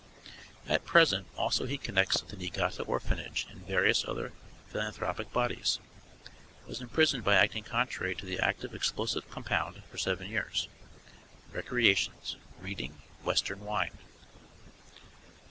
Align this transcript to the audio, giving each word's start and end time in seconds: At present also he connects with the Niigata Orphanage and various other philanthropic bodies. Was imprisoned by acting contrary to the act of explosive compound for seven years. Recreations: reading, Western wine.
At 0.67 0.83
present 0.83 1.27
also 1.37 1.67
he 1.67 1.77
connects 1.77 2.19
with 2.19 2.31
the 2.31 2.35
Niigata 2.35 2.81
Orphanage 2.81 3.45
and 3.51 3.67
various 3.67 4.03
other 4.07 4.33
philanthropic 4.69 5.31
bodies. 5.31 5.77
Was 6.65 6.81
imprisoned 6.81 7.23
by 7.23 7.35
acting 7.35 7.63
contrary 7.63 8.15
to 8.15 8.25
the 8.25 8.39
act 8.39 8.63
of 8.63 8.73
explosive 8.73 9.29
compound 9.29 9.83
for 9.91 9.99
seven 9.99 10.27
years. 10.27 10.67
Recreations: 11.51 12.35
reading, 12.61 12.99
Western 13.23 13.63
wine. 13.63 13.95